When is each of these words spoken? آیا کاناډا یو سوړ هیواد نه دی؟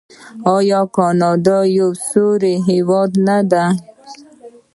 آیا 0.55 0.81
کاناډا 0.95 1.57
یو 1.77 1.89
سوړ 2.07 2.41
هیواد 2.69 3.11
نه 3.27 3.37
دی؟ 3.51 3.65